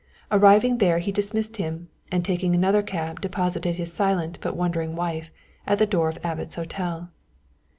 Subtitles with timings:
[0.31, 5.29] Arriving there he dismissed him, and taking another cab deposited his silent but wondering wife
[5.67, 7.11] at the door of Abbot's Hotel.